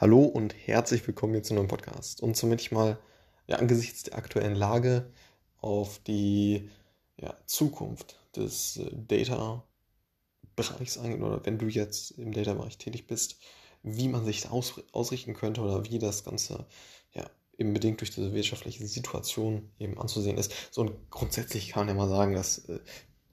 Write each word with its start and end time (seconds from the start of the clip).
Hallo 0.00 0.24
und 0.24 0.54
herzlich 0.66 1.06
willkommen 1.06 1.34
hier 1.34 1.42
zu 1.42 1.52
einem 1.52 1.68
Podcast. 1.68 2.22
Und 2.22 2.34
somit 2.34 2.62
ich 2.62 2.72
mal 2.72 2.98
ja, 3.46 3.56
angesichts 3.56 4.04
der 4.04 4.16
aktuellen 4.16 4.54
Lage 4.54 5.12
auf 5.60 5.98
die 5.98 6.70
ja, 7.18 7.36
Zukunft 7.44 8.18
des 8.34 8.78
äh, 8.78 8.90
Data-Bereichs 8.94 10.96
eingehen 10.96 11.22
oder 11.22 11.44
wenn 11.44 11.58
du 11.58 11.66
jetzt 11.66 12.12
im 12.12 12.32
Data-Bereich 12.32 12.78
tätig 12.78 13.08
bist, 13.08 13.36
wie 13.82 14.08
man 14.08 14.24
sich 14.24 14.48
aus, 14.48 14.82
ausrichten 14.92 15.34
könnte 15.34 15.60
oder 15.60 15.84
wie 15.84 15.98
das 15.98 16.24
Ganze 16.24 16.64
ja, 17.12 17.28
eben 17.58 17.74
bedingt 17.74 18.00
durch 18.00 18.10
diese 18.10 18.32
wirtschaftliche 18.32 18.86
Situation 18.86 19.70
eben 19.78 19.98
anzusehen 19.98 20.38
ist. 20.38 20.50
So 20.70 20.80
und 20.80 21.10
grundsätzlich 21.10 21.72
kann 21.72 21.84
man 21.84 21.94
ja 21.94 22.02
mal 22.02 22.08
sagen, 22.08 22.34
dass 22.34 22.70
äh, 22.70 22.80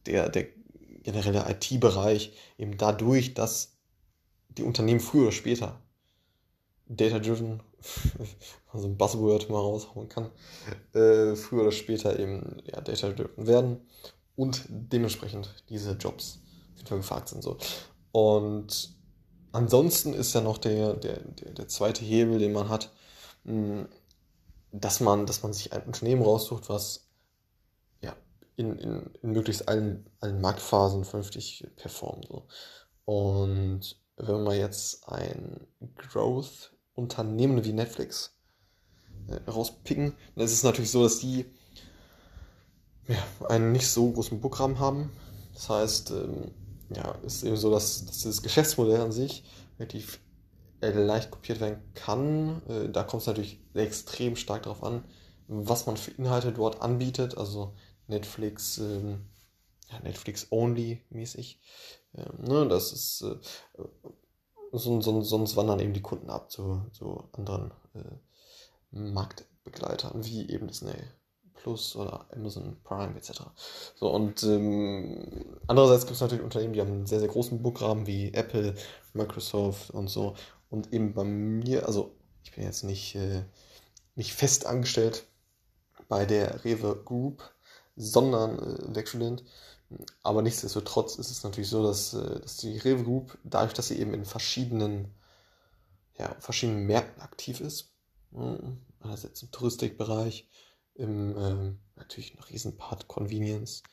der, 0.05 0.27
der 0.27 0.47
generelle 1.03 1.49
IT-Bereich 1.49 2.33
eben 2.57 2.77
dadurch, 2.77 3.35
dass 3.35 3.77
die 4.49 4.63
Unternehmen 4.63 4.99
früher 4.99 5.27
oder 5.27 5.31
später 5.31 5.81
data-driven, 6.89 7.61
also 8.71 8.87
ein 8.87 8.97
Buzzword 8.97 9.49
mal 9.49 9.59
raushauen 9.59 10.09
kann, 10.09 10.31
äh, 10.93 11.35
früher 11.35 11.63
oder 11.63 11.71
später 11.71 12.19
eben 12.19 12.61
ja, 12.65 12.81
data-driven 12.81 13.47
werden 13.47 13.81
und 14.35 14.63
dementsprechend 14.69 15.63
diese 15.69 15.93
Jobs 15.93 16.39
gefragt 16.89 17.29
sind. 17.29 17.43
So. 17.43 17.57
Und 18.11 18.95
ansonsten 19.51 20.13
ist 20.13 20.33
ja 20.33 20.41
noch 20.41 20.57
der, 20.57 20.93
der, 20.93 21.19
der, 21.19 21.51
der 21.53 21.67
zweite 21.67 22.05
Hebel, 22.05 22.39
den 22.39 22.53
man 22.53 22.69
hat, 22.69 22.91
hm, 23.43 23.87
dass 24.71 24.99
man, 24.99 25.25
dass 25.25 25.43
man 25.43 25.53
sich 25.53 25.73
ein 25.73 25.83
Unternehmen 25.83 26.21
raussucht, 26.21 26.69
was 26.69 27.07
ja, 28.01 28.15
in, 28.55 28.77
in, 28.77 29.11
in 29.21 29.31
möglichst 29.31 29.67
allen, 29.67 30.09
allen 30.19 30.39
Marktphasen 30.41 31.03
vernünftig 31.03 31.67
performt. 31.75 32.27
So. 32.29 32.47
Und 33.05 33.99
wenn 34.17 34.43
man 34.43 34.57
jetzt 34.57 35.07
ein 35.07 35.67
Growth-Unternehmen 36.97 37.63
wie 37.63 37.73
Netflix 37.73 38.35
äh, 39.27 39.49
rauspicken, 39.49 40.13
dann 40.35 40.45
ist 40.45 40.53
es 40.53 40.63
natürlich 40.63 40.91
so, 40.91 41.03
dass 41.03 41.19
die 41.19 41.45
ja, 43.07 43.23
einen 43.47 43.71
nicht 43.71 43.87
so 43.87 44.11
großen 44.11 44.41
Programm 44.41 44.79
haben. 44.79 45.11
Das 45.53 45.69
heißt, 45.69 46.11
ähm, 46.11 46.51
ja, 46.93 47.11
ist 47.25 47.43
eben 47.43 47.57
so, 47.57 47.71
dass, 47.71 48.05
dass 48.05 48.17
dieses 48.17 48.41
Geschäftsmodell 48.41 49.01
an 49.01 49.11
sich 49.11 49.43
relativ 49.79 50.19
äh, 50.81 50.91
leicht 50.91 51.31
kopiert 51.31 51.59
werden 51.59 51.79
kann. 51.93 52.61
Äh, 52.67 52.89
da 52.89 53.03
kommt 53.03 53.21
es 53.21 53.27
natürlich 53.27 53.59
extrem 53.73 54.35
stark 54.35 54.63
darauf 54.63 54.83
an, 54.83 55.03
was 55.47 55.85
man 55.85 55.97
für 55.97 56.11
Inhalte 56.11 56.51
dort 56.51 56.81
anbietet. 56.81 57.37
Also 57.37 57.73
Netflix, 58.07 58.77
ähm, 58.77 59.25
ja, 59.89 59.99
Netflix-only 59.99 61.01
mäßig. 61.09 61.61
Ähm, 62.15 62.43
ne, 62.43 62.67
das 62.67 62.91
ist 62.91 63.21
äh, 63.21 63.35
so, 64.71 65.01
so, 65.01 65.21
sonst 65.21 65.55
wandern 65.55 65.79
eben 65.79 65.93
die 65.93 66.01
Kunden 66.01 66.29
ab 66.29 66.51
zu, 66.51 66.81
zu 66.91 67.23
anderen 67.33 67.71
äh, 67.93 68.01
Marktbegleitern, 68.91 70.25
wie 70.25 70.49
eben 70.49 70.67
Disney 70.67 70.93
Plus 71.53 71.95
oder 71.95 72.25
Amazon 72.31 72.77
Prime 72.83 73.15
etc. 73.17 73.41
So, 73.95 74.09
und 74.09 74.43
ähm, 74.43 75.57
andererseits 75.67 76.05
gibt 76.05 76.15
es 76.15 76.21
natürlich 76.21 76.43
Unternehmen, 76.43 76.73
die 76.73 76.81
haben 76.81 76.91
einen 76.91 77.07
sehr, 77.07 77.19
sehr 77.19 77.27
großen 77.27 77.61
Programm 77.61 78.05
wie 78.07 78.33
Apple, 78.33 78.75
Microsoft 79.13 79.91
und 79.91 80.07
so. 80.07 80.35
Und 80.69 80.93
eben 80.93 81.13
bei 81.13 81.23
mir, 81.23 81.85
also 81.87 82.15
ich 82.43 82.53
bin 82.53 82.63
jetzt 82.63 82.83
nicht, 82.83 83.15
äh, 83.15 83.43
nicht 84.15 84.33
fest 84.33 84.65
angestellt 84.65 85.25
bei 86.07 86.25
der 86.25 86.63
Rewe 86.63 86.95
Group, 87.03 87.43
sondern 87.95 88.59
äh, 88.59 88.95
Werkstudent. 88.95 89.43
Aber 90.21 90.41
nichtsdestotrotz 90.41 91.15
ist 91.15 91.31
es 91.31 91.43
natürlich 91.43 91.69
so, 91.69 91.83
dass, 91.83 92.13
äh, 92.13 92.39
dass 92.41 92.57
die 92.57 92.77
Rewe 92.77 93.03
Group, 93.03 93.37
dadurch, 93.43 93.73
dass 93.73 93.87
sie 93.87 93.99
eben 93.99 94.13
in 94.13 94.25
verschiedenen, 94.25 95.13
ja, 96.17 96.35
verschiedenen 96.39 96.85
Märkten 96.85 97.21
aktiv 97.21 97.61
ist, 97.61 97.93
hm, 98.33 98.81
einerseits 98.99 99.41
im 99.43 99.51
Touristikbereich, 99.51 100.49
im 100.95 101.37
ähm, 101.37 101.79
natürlich 101.95 102.35
ein 102.35 102.43
Riesenpart 102.43 103.07
Convenience, 103.07 103.83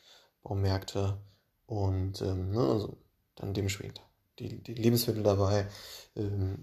Baumärkte 0.43 1.17
und 1.65 2.21
ähm, 2.21 2.51
ne, 2.51 2.59
also 2.59 2.97
dann 3.35 3.53
dementsprechend 3.53 4.01
die, 4.39 4.61
die 4.61 4.73
Lebensmittel 4.73 5.23
dabei, 5.23 5.67
ähm, 6.15 6.57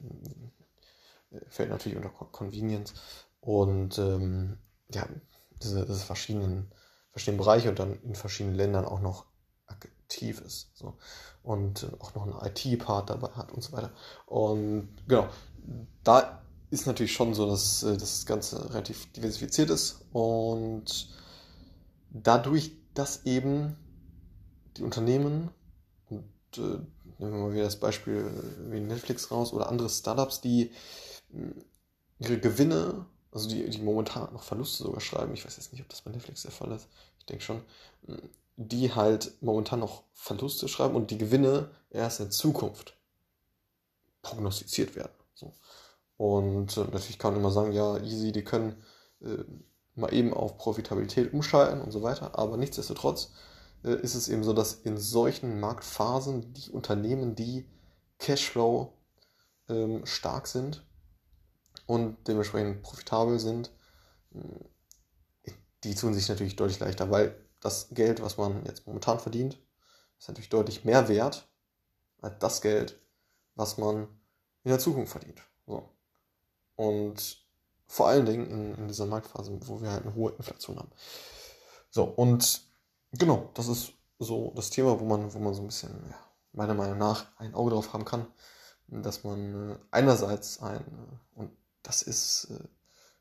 fällt 1.49 1.71
natürlich 1.71 1.97
unter 1.97 2.11
Convenience 2.11 2.95
und 3.41 3.99
ähm, 3.99 4.59
ja, 4.93 5.09
diese, 5.63 5.87
diese 5.87 6.05
verschiedenen 6.05 6.71
verschiedenen 7.13 7.39
Bereiche 7.39 7.69
und 7.69 7.79
dann 7.79 8.01
in 8.03 8.15
verschiedenen 8.15 8.57
Ländern 8.57 8.85
auch 8.85 9.01
noch 9.01 9.27
aktiv 9.67 10.41
ist. 10.41 10.71
So. 10.75 10.97
Und 11.43 11.87
auch 12.01 12.15
noch 12.15 12.23
einen 12.23 12.55
IT-Part 12.55 13.11
dabei 13.11 13.29
hat 13.29 13.53
und 13.53 13.63
so 13.63 13.73
weiter. 13.73 13.93
Und 14.27 14.89
genau, 15.07 15.29
da 16.03 16.43
ist 16.71 16.87
natürlich 16.87 17.13
schon 17.13 17.35
so, 17.35 17.49
dass, 17.49 17.83
äh, 17.83 17.97
das 17.97 18.27
Ganze 18.27 18.71
relativ 18.71 19.13
diversifiziert 19.13 19.71
ist 19.71 20.05
und 20.13 21.11
dadurch, 22.11 22.73
dass 22.95 23.25
eben 23.27 23.77
die 24.77 24.83
Unternehmen 24.83 25.51
und 26.09 26.25
äh, 26.57 26.61
nehmen 26.61 26.87
wir 27.19 27.29
mal 27.31 27.53
wieder 27.53 27.65
das 27.65 27.79
Beispiel 27.79 28.31
wie 28.71 28.81
Netflix 28.81 29.31
raus 29.31 29.53
oder 29.53 29.69
andere 29.69 29.91
Startups, 29.91 30.41
die 30.41 30.71
ihre 32.19 32.39
Gewinne 32.39 33.07
also 33.33 33.49
die, 33.49 33.69
die 33.69 33.79
momentan 33.79 34.33
noch 34.33 34.43
Verluste 34.43 34.85
sogar 34.85 35.01
schreiben, 35.01 35.35
ich 35.35 35.45
weiß 35.45 35.57
jetzt 35.57 35.73
nicht, 35.73 35.83
ob 35.83 35.89
das 35.89 36.03
bei 36.03 36.11
Netflix 36.11 36.43
der 36.43 36.53
Fall 36.53 36.71
ist, 36.73 36.87
ich 37.19 37.27
denke 37.27 37.43
schon, 37.43 37.63
die 38.57 38.95
halt 38.95 39.33
momentan 39.41 39.81
noch 39.81 40.05
Verluste 40.13 40.69
schreiben 40.69 40.95
und 40.95 41.11
die 41.11 41.19
Gewinne 41.19 41.71
erst 41.91 42.21
in 42.21 42.31
Zukunft 42.31 42.97
prognostiziert 44.21 44.95
werden. 44.95 45.13
So. 45.35 45.53
Und 46.17 46.77
äh, 46.77 46.85
natürlich 46.85 47.19
kann 47.19 47.33
man 47.33 47.41
immer 47.41 47.51
sagen, 47.51 47.73
ja, 47.73 47.99
easy, 47.99 48.33
die 48.33 48.45
können 48.45 48.77
äh, 49.23 49.45
mal 49.95 50.13
eben 50.13 50.33
auf 50.33 50.59
Profitabilität 50.59 51.33
umschalten 51.33 51.81
und 51.81 51.91
so 51.91 52.03
weiter, 52.03 52.39
aber 52.39 52.57
nichtsdestotrotz 52.57 53.33
äh, 53.85 53.95
ist 53.95 54.15
es 54.15 54.29
eben 54.29 54.45
so, 54.45 54.53
dass 54.53 54.75
in 54.75 54.99
solchen 54.99 55.59
Marktphasen 55.59 56.53
die 56.53 56.71
Unternehmen, 56.71 57.35
die 57.35 57.67
Cashflow 58.19 58.93
ähm, 59.69 60.07
stark 60.07 60.47
sind, 60.47 60.85
und 61.87 62.17
dementsprechend 62.29 62.83
profitabel 62.83 63.39
sind, 63.39 63.71
die 65.85 65.95
tun 65.95 66.15
sich 66.15 66.29
natürlich 66.29 66.57
deutlich 66.57 66.81
leichter, 66.81 67.11
weil 67.11 67.37
das 67.61 67.89
Geld, 67.91 68.23
was 68.23 68.37
man 68.37 68.65
jetzt 68.65 68.87
momentan 68.87 69.19
verdient, 69.19 69.59
ist 70.19 70.29
natürlich 70.29 70.49
deutlich 70.51 70.85
mehr 70.85 71.09
wert 71.09 71.49
als 72.21 72.39
das 72.39 72.61
Geld, 72.61 73.01
was 73.55 73.79
man 73.79 74.09
in 74.65 74.71
der 74.71 74.79
Zukunft 74.79 75.13
verdient. 75.13 75.43
So. 75.67 75.89
Und 76.77 77.43
vor 77.87 78.09
allen 78.09 78.27
Dingen 78.27 78.47
in, 78.47 78.75
in 78.77 78.89
dieser 78.89 79.07
Marktphase, 79.07 79.59
wo 79.67 79.81
wir 79.81 79.91
halt 79.91 80.05
eine 80.05 80.15
hohe 80.15 80.33
Inflation 80.33 80.79
haben. 80.79 80.91
So, 81.91 82.05
und 82.05 82.63
genau, 83.13 83.51
das 83.55 83.69
ist 83.69 83.93
so 84.19 84.53
das 84.55 84.71
Thema, 84.71 84.99
wo 84.99 85.05
man, 85.05 85.35
wo 85.35 85.39
man 85.39 85.55
so 85.55 85.63
ein 85.63 85.67
bisschen, 85.67 85.91
ja, 86.09 86.17
meiner 86.53 86.75
Meinung 86.75 86.99
nach, 86.99 87.27
ein 87.39 87.55
Auge 87.55 87.73
drauf 87.73 87.93
haben 87.93 88.05
kann, 88.05 88.27
dass 88.87 89.25
man 89.25 89.73
äh, 89.73 89.79
einerseits 89.91 90.63
ein, 90.63 90.81
äh, 90.81 91.41
und 91.41 91.51
das 91.83 92.03
ist, 92.03 92.49
äh, 92.51 92.65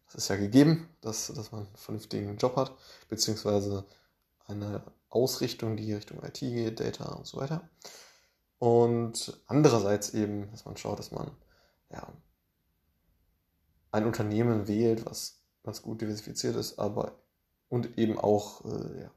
das 0.07 0.15
ist 0.15 0.27
ja 0.29 0.35
gegeben, 0.35 0.89
dass, 1.01 1.27
dass 1.27 1.51
man 1.51 1.65
einen 1.65 1.75
vernünftigen 1.75 2.37
Job 2.37 2.55
hat, 2.55 2.75
beziehungsweise 3.09 3.85
eine 4.47 4.83
Ausrichtung, 5.09 5.77
die 5.77 5.93
Richtung 5.93 6.23
IT 6.23 6.39
geht, 6.39 6.79
Data 6.79 7.05
und 7.15 7.27
so 7.27 7.37
weiter. 7.37 7.69
Und 8.59 9.41
andererseits 9.47 10.13
eben, 10.13 10.51
dass 10.51 10.65
man 10.65 10.77
schaut, 10.77 10.99
dass 10.99 11.11
man 11.11 11.31
ja, 11.89 12.07
ein 13.91 14.05
Unternehmen 14.05 14.67
wählt, 14.67 15.05
was 15.05 15.41
ganz 15.63 15.81
gut 15.81 16.01
diversifiziert 16.01 16.55
ist, 16.55 16.79
aber 16.79 17.19
und 17.69 17.97
eben 17.97 18.19
auch 18.19 18.65
äh, 18.65 19.09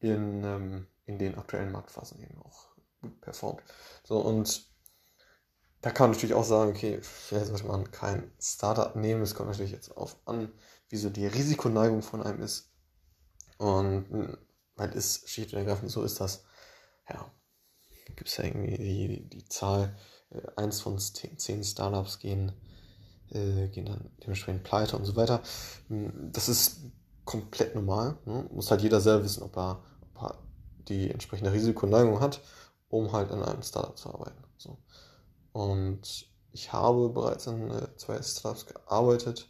in, 0.00 0.42
ähm, 0.44 0.86
in 1.04 1.18
den 1.18 1.36
aktuellen 1.36 1.72
Marktphasen 1.72 2.20
eben 2.20 2.40
auch 2.42 2.68
gut 3.00 3.20
performt. 3.20 3.62
So, 4.04 4.18
und 4.18 4.66
da 5.86 5.92
kann 5.92 6.08
man 6.08 6.16
natürlich 6.16 6.34
auch 6.34 6.42
sagen, 6.42 6.72
okay, 6.72 6.98
vielleicht 7.00 7.46
sollte 7.46 7.64
man 7.68 7.88
kein 7.92 8.28
Startup 8.40 8.96
nehmen. 8.96 9.22
Es 9.22 9.36
kommt 9.36 9.50
natürlich 9.50 9.70
jetzt 9.70 9.96
auf 9.96 10.16
an, 10.24 10.50
wie 10.88 10.96
so 10.96 11.10
die 11.10 11.28
Risikoneigung 11.28 12.02
von 12.02 12.24
einem 12.24 12.42
ist. 12.42 12.72
Und 13.58 14.36
weil 14.74 14.90
es 14.96 15.22
schlicht 15.26 15.52
und 15.52 15.60
ergreifend 15.60 15.92
so 15.92 16.02
ist, 16.02 16.20
dass, 16.20 16.42
ja, 17.08 17.30
gibt 18.16 18.28
es 18.28 18.36
ja 18.36 18.42
irgendwie 18.42 18.76
die, 18.76 19.28
die 19.28 19.48
Zahl, 19.48 19.96
äh, 20.30 20.40
eins 20.56 20.80
von 20.80 20.98
zehn, 20.98 21.38
zehn 21.38 21.62
Startups 21.62 22.18
gehen, 22.18 22.50
äh, 23.30 23.68
gehen 23.68 23.86
dann 23.86 24.10
dementsprechend 24.24 24.64
pleite 24.64 24.96
und 24.96 25.04
so 25.04 25.14
weiter. 25.14 25.40
Das 25.88 26.48
ist 26.48 26.80
komplett 27.24 27.76
normal. 27.76 28.18
Ne? 28.24 28.44
Muss 28.50 28.72
halt 28.72 28.82
jeder 28.82 29.00
selber 29.00 29.22
wissen, 29.22 29.44
ob 29.44 29.56
er, 29.56 29.84
ob 30.16 30.20
er 30.20 30.38
die 30.88 31.12
entsprechende 31.12 31.52
Risikoneigung 31.52 32.18
hat, 32.18 32.40
um 32.88 33.12
halt 33.12 33.30
in 33.30 33.40
einem 33.40 33.62
Startup 33.62 33.96
zu 33.96 34.12
arbeiten. 34.12 34.42
So. 34.58 34.78
Und 35.56 36.28
ich 36.52 36.74
habe 36.74 37.08
bereits 37.08 37.48
an 37.48 37.70
äh, 37.70 37.96
zwei 37.96 38.20
Startups 38.20 38.66
gearbeitet. 38.66 39.48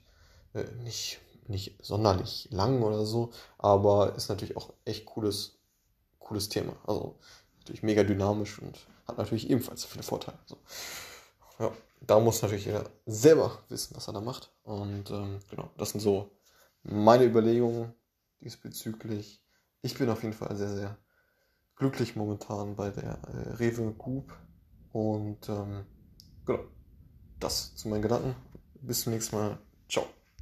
Äh, 0.55 0.62
nicht, 0.85 1.19
nicht 1.49 1.85
sonderlich 1.85 2.47
lang 2.53 2.81
oder 2.85 3.05
so, 3.05 3.32
aber 3.58 4.14
ist 4.14 4.29
natürlich 4.29 4.56
auch 4.56 4.73
echt 4.85 5.05
cooles, 5.05 5.58
cooles 6.20 6.49
Thema. 6.49 6.76
Also 6.87 7.19
natürlich 7.58 7.82
mega 7.82 8.05
dynamisch 8.05 8.61
und 8.62 8.79
hat 9.08 9.19
natürlich 9.19 9.50
ebenfalls 9.50 9.85
viele 9.85 10.05
Vorteile. 10.05 10.38
So. 10.47 10.58
Ja, 11.58 11.73
da 12.00 12.20
muss 12.20 12.41
natürlich 12.41 12.67
jeder 12.67 12.88
selber 13.06 13.59
wissen, 13.69 13.97
was 13.97 14.06
er 14.06 14.12
da 14.12 14.20
macht. 14.20 14.52
Und 14.62 15.11
ähm, 15.11 15.41
genau, 15.50 15.70
das 15.76 15.91
sind 15.91 16.02
so 16.02 16.31
meine 16.85 17.25
Überlegungen 17.25 17.93
diesbezüglich. 18.41 19.43
Ich 19.82 19.99
bin 19.99 20.09
auf 20.09 20.23
jeden 20.23 20.37
Fall 20.37 20.55
sehr, 20.55 20.70
sehr 20.70 20.99
glücklich 21.75 22.14
momentan 22.14 22.76
bei 22.76 22.91
der 22.91 23.19
äh, 23.26 23.55
Rewe 23.55 23.93
Group 23.93 24.32
und 24.93 25.49
ähm, 25.49 25.85
Genau. 26.46 26.60
Das 27.40 27.75
zu 27.75 27.88
meinen 27.88 28.02
Gedanken. 28.02 28.34
Bis 28.81 29.02
zum 29.02 29.12
nächsten 29.12 29.37
Mal. 29.37 29.58
Ciao. 29.88 30.06